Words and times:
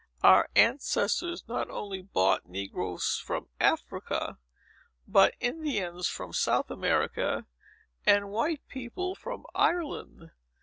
"Our 0.23 0.49
ancestors 0.55 1.43
not 1.47 1.69
only 1.69 2.01
bought 2.01 2.47
negroes 2.47 3.21
from 3.23 3.49
Africa, 3.59 4.39
but 5.07 5.35
Indians 5.39 6.07
from 6.07 6.33
South 6.33 6.71
America, 6.71 7.45
and 8.03 8.31
white 8.31 8.67
people 8.67 9.13
from 9.13 9.45
Ireland. 9.53 10.31